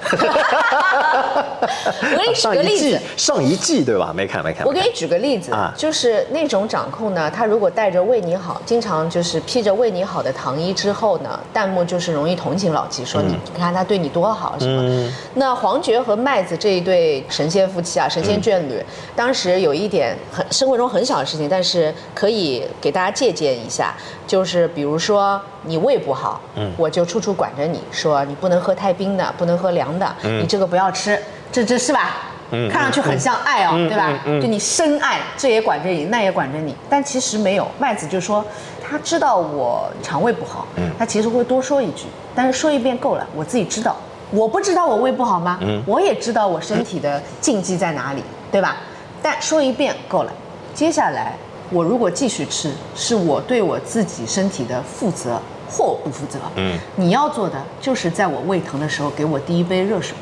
[2.02, 4.14] 我给你举个例子，上一季对吧？
[4.16, 4.66] 没看，没看。
[4.66, 15.12] 我给你举个例子啊，就是那种掌控呢，他如果带着为你好，经常就是披着为你好的糖衣之后呢，弹幕就是容易同情老纪，说你你看他对你多好什么。
[15.34, 18.80] 那黄觉和麦子这一对神仙夫妻啊，神仙眷侣，
[19.16, 23.94] 当时有一点很生活中很小的事情，但是可以给大家借鉴一下，
[24.28, 29.34] 就是比如说你胃不好，嗯，我就处处管着你说你不能喝太冰的。
[29.40, 31.18] 不能喝凉的，你这个不要吃，
[31.50, 32.18] 这这是吧？
[32.52, 34.20] 嗯看上去很像爱哦，对吧？
[34.26, 37.66] 就你深爱，这也管着你，那也管着你，但其实没有。
[37.78, 38.44] 麦子就说，
[38.84, 43.96] 他知道我肠胃不好，他其实会多说一句，但是说一遍够了，我自己知道。
[44.32, 45.58] 我不知道我胃不好吗？
[45.62, 48.78] 嗯我也知道我身体的禁忌在哪里，对吧？
[49.22, 50.34] 但说一遍够了。
[50.74, 51.34] 接下来
[51.72, 56.40] 我如果继续吃，是我对我自己身体的负责或不负责。
[56.56, 60.16] 嗯，你要做的就是在我胃疼的时候给我第一杯热水。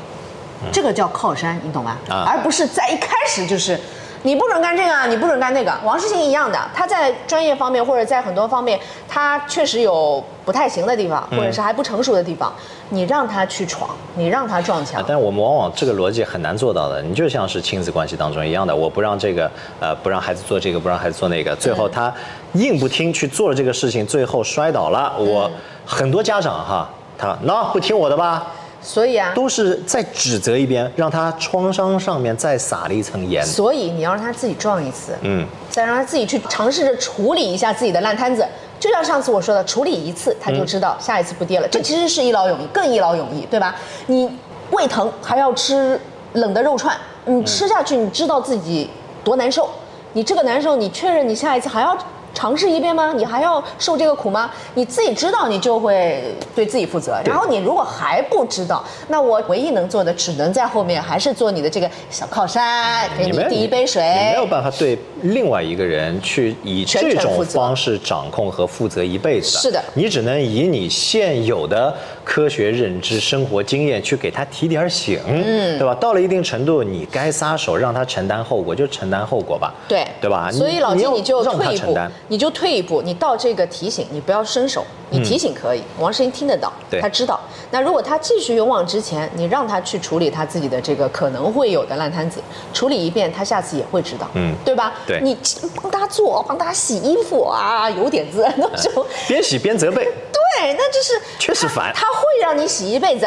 [0.72, 1.96] 这个叫靠山，你懂吗？
[2.08, 3.78] 而不是在一开始就是
[4.22, 5.72] 你不准干这个，你不准干那个。
[5.84, 8.78] 王诗晴一样的，他在专业方面或者在很多方面，
[9.08, 12.52] 他确实有不太行的地方，或者是还不成熟的地方。
[12.90, 15.04] 你让他去闯，你让他撞墙。
[15.06, 17.02] 但是我们往往这个逻辑很难做到的。
[17.02, 22.12] 你就像是亲子关系当中一样的，我不让这个呃不让孩子做这个，不让孩子做那个，最后他
[22.54, 25.12] 硬不听去做了这个事情，最后摔倒了。
[25.18, 25.50] 我
[25.84, 28.46] 很多家长哈，他那不听我的吧。
[28.80, 33.44] 所以啊，都是在指责一边，让他创伤上面再撒了一层盐。
[33.44, 38.46] 所以你要让他自己撞一次，嗯，再让他自己去尝试着处理一下自己的烂摊子。
[38.78, 41.66] 就像上次我说的，处理一次他就知道下一次不跌了。
[41.68, 43.74] 这其实是一劳永逸，更一劳永逸，对吧？
[44.06, 44.30] 你
[44.70, 46.00] 胃疼还要吃
[46.34, 48.88] 冷的肉串，你吃下去你知道自己
[49.24, 49.68] 多难受，
[50.12, 51.98] 你这个难受你确认你下一次还要。
[52.38, 53.12] 尝试一遍吗？
[53.16, 54.48] 你还要受这个苦吗？
[54.74, 56.22] 你自己知道，你就会
[56.54, 57.20] 对自己负责。
[57.24, 64.04] 然后你如果还不知道，那我唯一能做的，只能在后面还是做你的这个小靠山，给你递一杯水。
[64.04, 69.58] 你没有办法对另外一个人去以这种方式掌控和负责一辈子。
[69.58, 75.92] 是的，你只能以你现有的科学认知、生活经验去给他提点醒，嗯，对吧？
[75.96, 79.74] 到了一定程度，你该撒手让他承担后果就承担后果吧。
[79.88, 80.48] 对，对吧？
[80.52, 81.98] 所以老金你就退一步。
[82.28, 87.40] 你就退一步，你到这个提醒，你不要伸手，你提醒可以，王世英听得到，他知道。
[87.70, 92.40] 那如果他继续勇往直前，你让他去处理他自己的这个可能会有的烂摊子，
[92.72, 94.94] 处理一遍，他下次也会知道，嗯，对吧？
[95.06, 95.36] 对，你
[95.82, 100.04] 帮他做，帮他洗衣服啊，有点子，那 就边洗边责备。
[100.32, 103.26] 对，那就是确实烦，他会让你洗一辈子。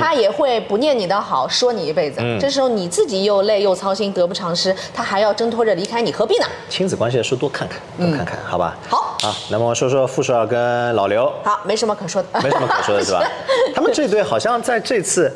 [0.00, 2.20] 他也会不念你的好，说你一辈子。
[2.40, 4.74] 这时候你自己又累又操心，得不偿失。
[4.92, 6.46] 他还要挣脱着离开你，何必呢？
[6.68, 8.76] 亲子关系的书多看看，多看看，好吧？
[8.88, 11.32] 好啊，那么说说傅首尔跟老刘。
[11.42, 13.22] 好，没什么可说的，没什么可说的是吧？
[13.74, 15.34] 他们这对好像在这次，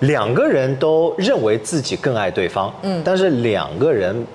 [0.00, 4.26] 两个人都认为自己更爱对方，嗯，但是两个人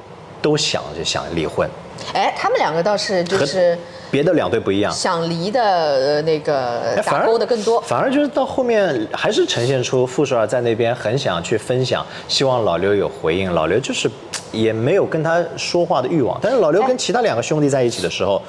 [0.41, 1.69] 都想着想离婚。
[2.13, 3.77] 哎，他们两个倒是就是。
[4.15, 14.09] 别的两队不一样，想离的那个打勾的更多，反而就是到后面还是呈现出傅首尔在那边很想去分享，希望老刘有回应，老刘就是
[14.53, 16.39] 也没有跟他说话的欲望。
[16.41, 18.41] 但是老刘跟其他两个兄弟在一起的时候，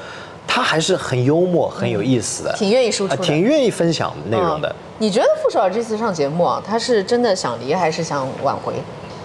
[0.47, 4.73] 他还是很幽默、很有意思的，挺愿意输出，挺愿意分享内容的。
[4.99, 8.75] 你觉得傅首尔这次上节目啊，他是真的想离还是想挽回？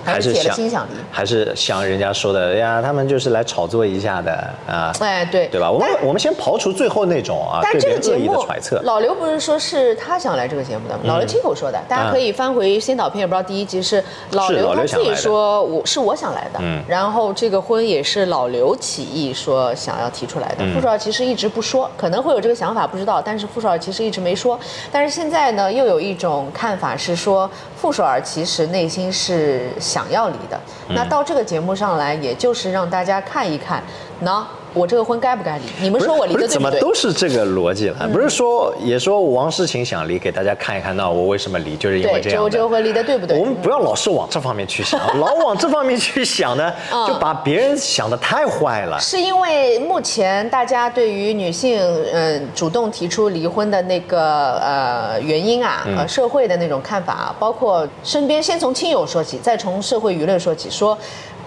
[0.03, 2.81] 还是铁了心想离，还是像人家说的哎呀？
[2.81, 4.31] 他们就是来炒作一下的
[4.67, 4.93] 啊！
[4.99, 5.69] 哎，对，对吧？
[5.69, 8.81] 我们我们先刨除最后那种啊，但这个节目揣测。
[8.83, 16.59] 老刘不是说是他想来这个节目的吗，老刘亲口说的，大家可以翻回先导片，也不知道第一集是老刘他自己说，我是我想来的。
[16.61, 16.81] 嗯。
[16.87, 20.65] 然后这个婚也是老刘起意说想要提出来的。
[20.73, 23.21] 傅首尔其实一直不说，可能会有这个想法，不知道。
[23.21, 24.59] 但是傅首尔其实一直没说。
[24.91, 30.56] 但是现在呢，又有一种看法是说，傅首尔其实内心是想要离的。
[30.95, 33.84] 那到这个节目上来，也就是让大家看一看，
[34.21, 34.45] 那。
[34.73, 35.63] 我这个婚该不该离？
[35.81, 36.53] 你们说我离的对不对？
[36.53, 38.07] 怎么都是这个逻辑了？
[38.07, 41.75] 不是说也说王诗晴想离，给大家看一看，那我为什么离？
[41.75, 42.41] 就是因为这样。
[42.43, 43.38] 我这个婚离的对不对？
[43.38, 46.71] 我们不要老是往这方面去想， 老往这方面去想呢，
[47.07, 48.97] 就把别人想的太坏了。
[48.99, 51.81] 是因为目前大家对于女性
[52.13, 60.97] 嗯主动提出离婚的那个呃原因啊，呃社会的那种看法，包括身边先从亲友说起，再从社会舆论说起，说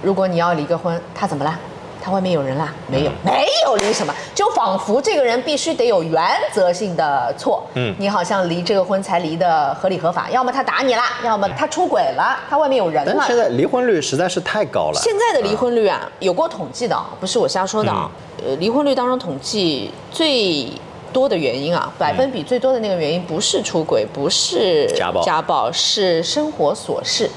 [0.02, 1.58] 如果你要离个婚，他怎么了？
[2.04, 2.70] 他外面有人啦？
[2.86, 7.64] 没有，没有离什么，就仿佛这个人必须得有原则性的错。
[7.72, 13.14] 嗯，你好像离这个婚才离的合理合法，要么他打你了，要么他出轨了，他外面有人了。
[13.16, 15.00] 但现在离婚率实在是太高了。
[15.02, 18.10] 现在的离婚率啊，有过统计的，不是我瞎说的啊。
[18.46, 20.68] 呃，离婚率当中统计最
[21.10, 27.30] 多的原因啊，百分比最多的那个原因不是出轨，不是家暴，家暴是生活琐事。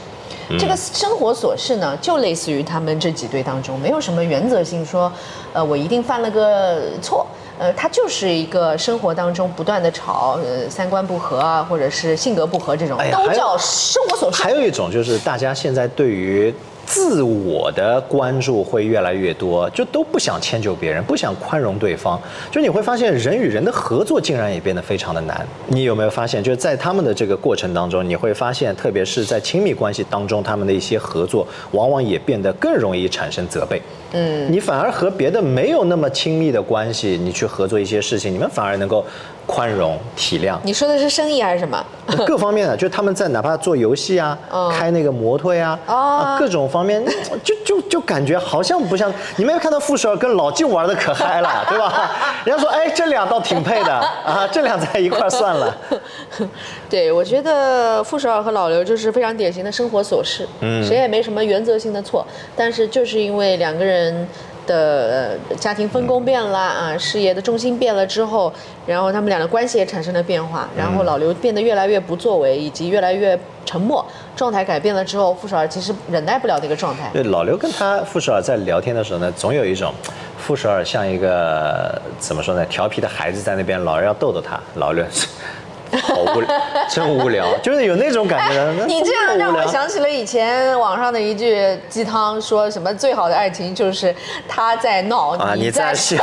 [0.60, 5.12] 这个生活琐事呢，就类似于他们这几对当中，没有什么原则性说，
[5.54, 7.26] 呃，我一定犯了个错，
[7.60, 14.44] 呃，他就是一个生活当中不断的吵，呃，三观不合啊，或者是性格不合这种，都叫生活琐事。
[14.44, 16.54] 还有一种就是大家现在对于
[16.88, 22.20] 自我的关注会越来越多，就都不想迁就别人，不想宽容对方。
[22.50, 25.46] 就你会发现，人与人的合作竟然也变得非常的难。
[25.68, 33.82] 你有没有发现，就是在他们的这个过程当中，你会发现，特别是在亲密关系当中，他们的一些合作，往往也变得更容易产生责备。
[34.14, 39.06] 嗯，你反而和别的没有那么亲密的关系，你去合作一些事情，你们反而能够。
[39.48, 41.84] 宽容体谅，你说的是生意还是什么？
[42.28, 44.38] 各方面的， 就他们在哪怕做游戏啊，
[44.78, 47.04] 开那个摩托呀，啊，各种方面，
[47.44, 49.12] 就就就感觉好像不像。
[49.38, 52.12] 你没有看到傅首尔跟老静玩的可嗨了， 对吧？
[52.44, 53.94] 人家说，哎，这俩倒挺配的
[54.26, 55.76] 啊，这俩在一块算了。
[56.90, 64.28] 对，我觉得傅首尔和老刘就是非常典型的生活琐事，嗯，谁也没什么原则性的错，但是就是因为两个人。
[64.68, 68.54] 的家庭分工变了啊，事业的重心变了之后，
[68.86, 77.10] 然后他们俩的关系也产生了变化，然后老刘变得越来越不作为，以及越来越沉默，状态改变了之后，傅首尔其实忍耐不了这个状态。
[77.14, 79.92] 对，老刘跟他傅首尔在聊天的时候呢，总有一种
[80.38, 85.04] 傅首尔像一个 怎么说呢，调皮的孩子在那边，老人要逗逗他，老刘。
[86.02, 86.50] 好无聊，
[86.90, 88.86] 真无聊， 就是有那种感觉。
[88.86, 94.14] 你这样让我想起了以前网上的一句鸡汤，说什么最好的爱情就是
[94.48, 96.18] 他在闹，你在笑。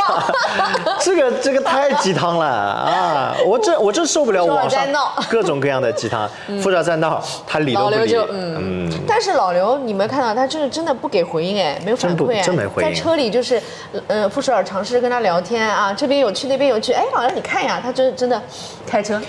[1.00, 3.34] 这个这个太鸡汤了啊！
[3.46, 4.84] 我这我真受不了网上
[5.28, 6.28] 各种各样的鸡汤。
[6.62, 8.14] 富少在闹，他理都不理。
[8.30, 12.88] 嗯，但是老刘，你没看到他就是真的不给回应哎，没有反馈哎，真没回应。
[12.88, 13.60] 在车里就是，
[14.06, 18.40] 呃，傅首尔尝试跟他聊天啊，这边有趣那边有趣，哎，老刘你看呀，他真真的
[18.86, 19.20] 开车。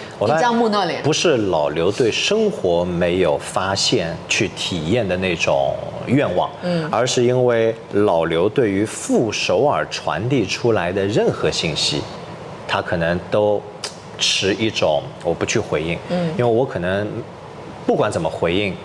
[1.03, 5.75] 不是老刘对生活没有发现、去体验的那种
[6.07, 12.01] 愿望，嗯，而是因为老刘对于傅首尔传递出来的任何信息，
[12.67, 13.61] 他可能都
[14.17, 17.07] 持一种我不去回应，嗯，因为我可能
[17.85, 18.75] 不管怎么回应。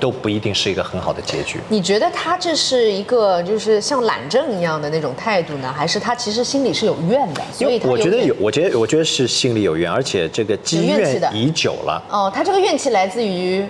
[0.00, 1.58] 都不一定是一个很好的结局。
[1.68, 7.42] 你觉得他这是一个就是像懒政一样的那种态度呢，还是他其实心里是有怨的？
[7.52, 12.02] 所以我觉得有，我觉得我觉得是心里有怨，而且这个积怨已久了。
[12.10, 13.66] 哦，他这个怨气来自于，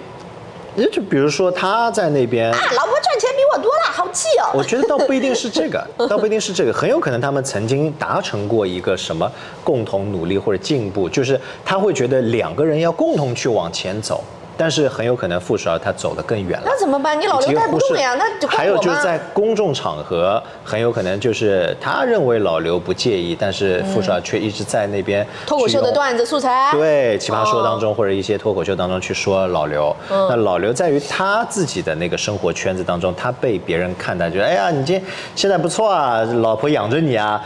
[0.92, 4.50] 就比如说他在那边，啊，老婆赚钱比我多了，好气哦。
[4.54, 9.30] 我觉得倒不一定是这个， 倒不一定是这个，很有可能他们曾经达成过一个什么
[9.64, 14.22] 共同努力或者进步，就是他会觉得两个人要共同去往前走。
[14.58, 17.18] 但是很有可能傅首尔他走得更远了，那怎么办？
[17.18, 29.94] 你老刘带不动呀，那还有就是在公众场合，很有可能就是他认为老刘不介意，但是傅首尔却一直在那边脱口秀的段子素材，对奇葩说当中或者一些脱口秀当中去说老刘。
[30.10, 35.00] 那老刘在于他自己的那个生活圈子当中，他被别人看待，觉得哎呀，你今
[35.36, 37.40] 现在不错啊，老婆养着你啊。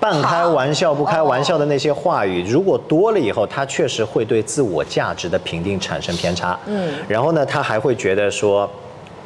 [0.00, 6.58] 半开玩笑不开玩笑的那些话语，如果多了以后，他确实会对自我价值的评定产生偏差。
[6.66, 8.68] 嗯，然后呢，他还会觉得说，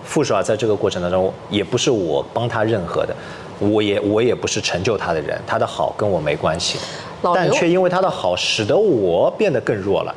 [0.04, 3.14] 傅首尔在这个过程当中也不是我帮他任何的，
[3.58, 6.78] 我也我也不是成就他的人，他的好跟我没关系，
[7.34, 10.14] 但却因为他的好，使得我变得更弱了。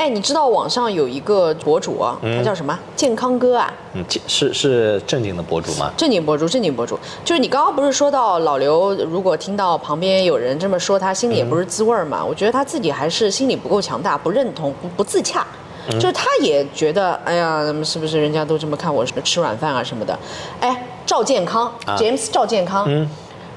[0.00, 2.78] 哎，你知道网上有一个博主啊，他叫什么？
[2.96, 3.70] 健康哥啊？
[3.92, 5.92] 嗯，是是正经的博主吗？
[5.94, 6.98] 正经博主，正经博主。
[7.22, 12.24] 就是你刚刚不是说到老刘，如果听到旁边有人这么说，他心里也不是滋味儿嘛？
[12.24, 15.46] 我觉得他自己还是心理不够强大，不认同，不不自洽。
[15.90, 20.18] 就是他也觉得，哎呀，是不是人家都这么看我，什么吃软饭啊什么的？
[20.60, 22.88] 哎，赵健康，James 赵健康。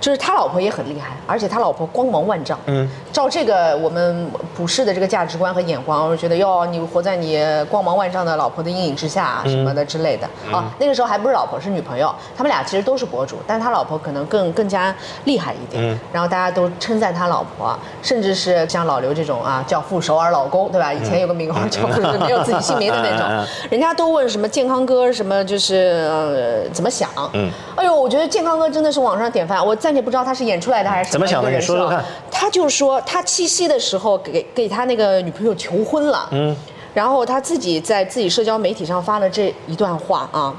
[0.03, 2.59] 就是他老婆也很厉害，而且他老婆光芒万丈。
[2.65, 10.27] 嗯，照这个我们普世的这个价值观和眼光，我觉得哟，你活在你光芒万丈的老婆的阴影之下什么的之类的。
[10.51, 12.13] 啊，那个时候还不是老婆，是女朋友。
[12.35, 15.81] 他们俩其实都是博主，但是他老婆可能更更加厉害一点。
[15.81, 20.91] 嗯，然后大家都称赞他老婆，甚至是像老刘这种啊，叫傅首尔老公，对吧？
[20.93, 23.47] 以前有个名号叫傅，没有自己姓名的那种。
[23.71, 27.09] 人家都问什么健康哥什么，就是呃怎么想？
[27.31, 29.65] 嗯，哎呦，我觉得健康哥真的是网上典范。
[29.65, 29.92] 我在。
[29.95, 31.49] 也不知道他是演出来的还是怎么想的？
[31.49, 32.03] 你说说看。
[32.31, 36.55] 他就说他七夕的时候给给他那个女朋友求婚了，嗯，
[36.93, 40.53] 然后他自己在自己社交媒体上发了这一段话啊，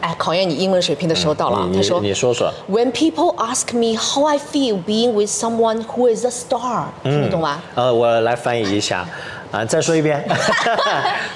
[0.00, 1.68] 哎，考验你英文水平的时候到了。
[1.74, 2.52] 他说：“你说说。
[2.70, 7.60] ”When people ask me how I feel being with someone who is a star，听得懂吗？
[7.74, 9.06] 呃，我来翻译一下。
[9.51, 10.23] 啊，再说一遍。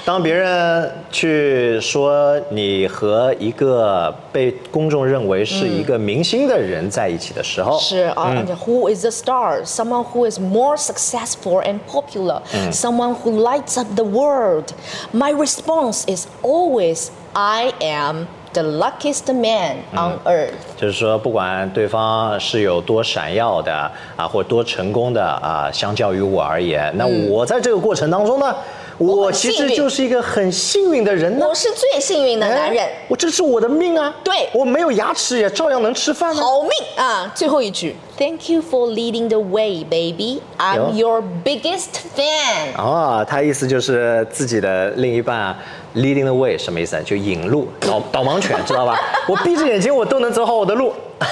[0.04, 8.34] 当别人去说你和一个被公众认为是一个明星的人在一起的时候，是啊，
[8.66, 9.64] Who is a star?
[9.64, 12.42] Someone who is more successful and popular.
[12.72, 14.72] Someone who lights up the world.
[15.12, 18.26] My response is always, I am.
[18.55, 28.55] The luckiest man on earth，就是说，不管对方是有多闪耀的啊，或多成功的啊，相较于我而言，那我在这个过程当中呢，
[28.97, 31.45] 我其实就是一个很幸运的人呢。
[31.49, 34.15] 我是最幸运的男人，我这是我的命啊。
[34.23, 36.41] 对，我没有牙齿也照样能吃饭呢。
[36.41, 37.29] 好命啊！
[37.35, 40.41] 最后一句，Thank you for leading the way, baby.
[40.57, 42.75] I'm your biggest fan.
[42.77, 45.57] 哦，他意思就是自己的另一半啊
[45.95, 47.01] ，leading the way 什么意思啊？
[47.05, 48.97] 就引路，导导盲犬，知道吧？
[49.27, 50.93] 我闭着眼睛我都能走好我的路。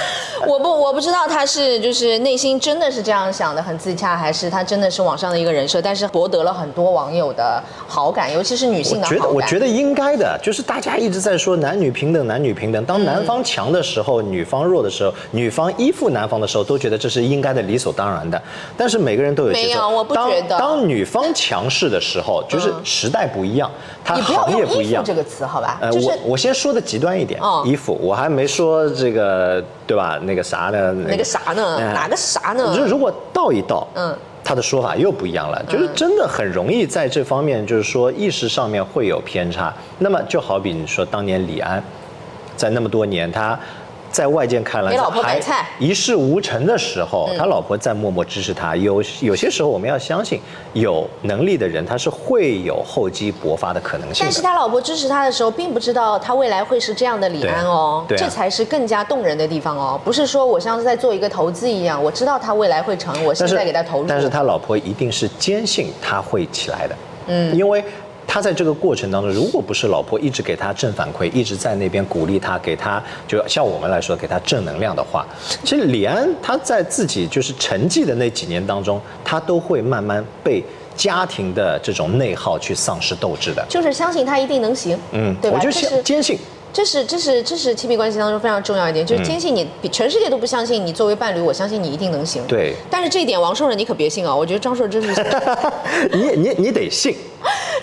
[0.46, 9.20] 我不我不知道他是就是内心真的是这样想的很自洽，还是他真的是网上的一个人设，但是博得了很多网友的好感，尤其是女性的好感。
[9.20, 12.84] 我觉得我觉得应该的，就是大家一直在说男女平等，男女平等。
[12.84, 18.42] 当男方强的时候，女方弱的时候，女方依附男方的时候，都觉得这是应该的，理所当然的。
[18.78, 20.58] 但是每个人都有没有，我不觉得。
[20.58, 23.70] 当女方强势的时候，就是时代不一样，
[24.04, 25.04] 它行业不一样。
[25.04, 25.78] 这个词好吧？
[25.82, 30.20] 呃，我我先说的极端一点，衣服，我还没说这个，对吧？
[30.24, 30.94] 那个啥呢？
[31.08, 31.78] 那个啥呢？
[31.94, 32.76] 哪个啥呢？
[32.76, 35.64] 就是如果倒一倒，嗯，他的说法又不一样了。
[35.68, 39.74] 就是真的很容易在这方面，就是说意识上面会有偏差。
[40.00, 41.84] 那么就好比你说当年李安，
[42.56, 43.60] 在那么多年他。
[44.14, 45.42] 在外界看来还
[45.80, 48.76] 一事无成的时候，他老婆在默默支持他。
[48.76, 50.40] 有有些时候，我们要相信
[50.74, 54.24] 有能力的人，他是会有厚积薄发的可能性。
[54.24, 60.00] 但是他老婆支持他的时候，并不知道他未来会是这样的李安哦，这才是更加动人的地方哦。
[60.06, 64.08] 不是说我像是在做一个投资一样，我知道他未来会成，我现在给他投入。
[64.08, 66.96] 但是他老婆一定是坚信他会起来的，
[67.26, 67.84] 嗯，因为。
[68.26, 75.26] 他在这个过程当中，如果不是老婆一直给他正反馈，一直在那边鼓励他，给他就像我们来说给他正能量的话，
[75.64, 80.64] 其实李安他在自己就是沉寂的那几年当中，他都会慢慢被
[80.96, 83.66] 家庭的这种内耗去丧失斗志的。
[83.70, 85.60] 就是相信他一定能行，嗯，对吧？
[85.62, 86.40] 我就坚信。
[86.72, 92.42] 这是这是这是亲密关系当中非常重要一点，就是坚信你比全世界都不相信你作为伴侣，我相信你一定能行。
[92.48, 92.74] 对。
[92.90, 95.10] 但是这一点王硕仁你可别信啊，我觉得张硕真是。
[96.12, 97.16] 你你你得信。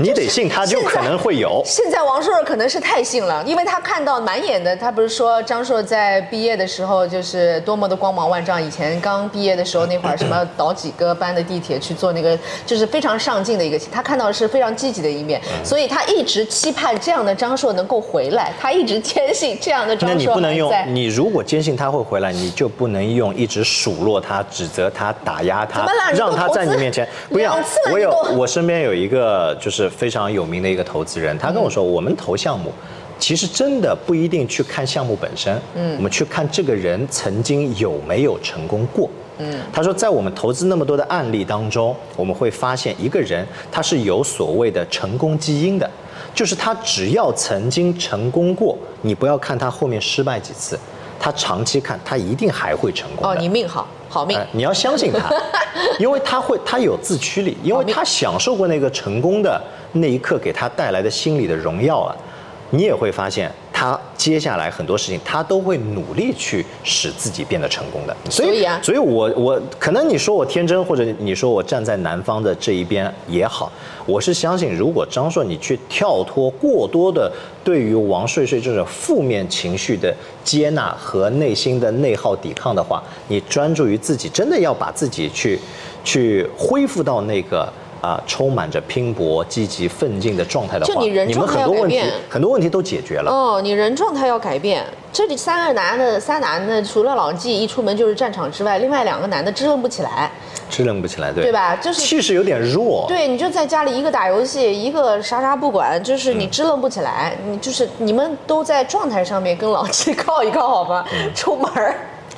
[0.00, 1.60] 你得信，他就可能会有。
[1.62, 8.60] 现在王硕可能是太信了，因为他看到满眼的，他不是说张硕在毕业的时候就是多么的光芒万丈。
[8.60, 13.78] 以前刚毕业的时候那会儿，什么倒几个班的地铁去做那个，就是非常上进的一个。
[13.92, 18.54] 他看到的是非常积极的一面，所以他一直期盼这样的张硕能够回来。
[18.58, 20.14] 他一直坚信这样的张硕。
[20.14, 27.58] 那你不能用，你如果坚信他会回来，你就不能用一直数落他、指责他、打压他，让他在你面前不要。
[27.92, 29.89] 我有，我身边有一个就是。
[29.90, 32.72] 非常有名的一个投资人，他跟我说，我们投项目，
[33.18, 45.90] 其实真的不一定去看项目本身，嗯，我们去看这个人曾经有没有成功过，嗯，他说，在我们投资那么多的案例当中，我们会发现一个人他是有所谓的成功基因的，
[46.34, 50.78] 就是他只要曾经成功过，你不要看他后面失败几次。
[51.22, 53.28] 他长期看，他一定还会成功。
[53.28, 54.38] 哦，你命好，好命。
[54.52, 55.32] 你要相信他，
[55.98, 59.58] 因为他会，他有自驱力，因为他享受过那个成功的
[59.92, 62.14] 那一刻给他带来的心理的荣耀啊。
[62.70, 63.50] 你也会发现。
[63.80, 68.14] 他接下来很多事情，他都会努力去使自己变得成功的。
[68.28, 73.72] 所以啊，所以我我可能你说我天真，或者你说我站在男方的这一边也好，
[74.04, 77.32] 我是相信，如果张硕你去跳脱过多的
[77.64, 80.14] 对于王睡睡这种负面情绪的
[80.44, 85.58] 接纳和内心的内耗抵抗的话，你专注于自己，真的要把自己去
[86.04, 87.66] 去恢复到那个。
[88.00, 93.30] 啊，充满着拼搏、积极、奋进的状态的话，就你人状态要改变，很多问题都解决了。
[93.30, 94.84] 哦，你人状态要改变。
[95.12, 100.30] 这里三个男的，三男的，除了老纪一出门就是战场之外，另外两个男的支棱不起来，
[100.70, 101.74] 支棱不起来，对对吧？
[101.76, 103.06] 就是气势有点弱。
[103.08, 107.36] 对，你就在家里一个打游戏，一个啥啥不管，就是你支棱不起来。
[107.44, 111.04] 你就是你们都在状态上面跟老纪 靠一靠好吗？
[111.34, 111.68] 出门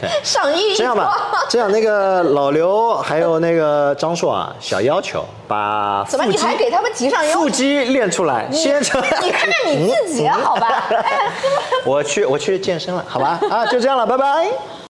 [0.23, 1.17] 上亿这样吧，
[1.49, 9.01] 这样 那个老刘还有那个张硕啊，小要求把怎么你还给他们提上腹肌练出来，先成。
[9.23, 10.85] 你看看你自己好吧。
[11.85, 14.47] 我去我去健身了，好吧啊，就这样了，拜拜。